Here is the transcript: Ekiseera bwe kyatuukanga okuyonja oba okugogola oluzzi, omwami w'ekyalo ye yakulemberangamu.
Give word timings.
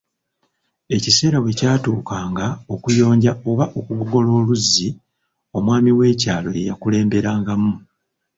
Ekiseera 0.95 1.37
bwe 1.41 1.57
kyatuukanga 1.59 2.45
okuyonja 2.73 3.31
oba 3.49 3.65
okugogola 3.79 4.29
oluzzi, 4.39 4.87
omwami 5.57 5.91
w'ekyalo 5.97 6.49
ye 6.55 6.65
yakulemberangamu. 6.69 7.71